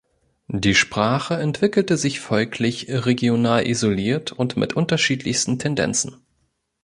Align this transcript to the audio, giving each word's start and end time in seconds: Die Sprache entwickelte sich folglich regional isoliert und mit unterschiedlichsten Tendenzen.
Die 0.47 0.73
Sprache 0.73 1.35
entwickelte 1.35 1.95
sich 1.95 2.21
folglich 2.21 2.87
regional 2.89 3.67
isoliert 3.67 4.31
und 4.31 4.57
mit 4.57 4.73
unterschiedlichsten 4.73 5.59
Tendenzen. 5.59 6.25